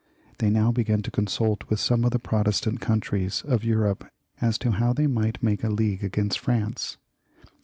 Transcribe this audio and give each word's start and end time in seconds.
They 0.39 0.49
now 0.49 0.71
began 0.71 1.03
to 1.03 1.11
consult 1.11 1.69
with 1.69 1.79
some 1.79 2.03
of 2.03 2.09
the 2.09 2.17
Protestant 2.17 2.79
countries 2.79 3.43
of 3.45 3.63
Europe 3.63 4.09
as 4.41 4.57
to 4.57 4.71
how 4.71 4.93
they 4.93 5.05
might 5.05 5.43
make 5.43 5.63
a 5.63 5.69
league 5.69 6.03
against 6.03 6.39
France. 6.39 6.97